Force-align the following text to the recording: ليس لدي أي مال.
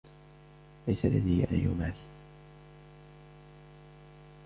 ليس 0.87 1.05
لدي 1.05 1.47
أي 1.51 1.67
مال. 1.67 1.93